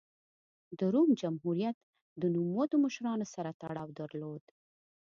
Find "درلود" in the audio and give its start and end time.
3.99-4.43